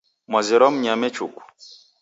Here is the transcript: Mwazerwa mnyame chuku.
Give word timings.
Mwazerwa 0.29 0.67
mnyame 0.75 1.07
chuku. 1.15 1.41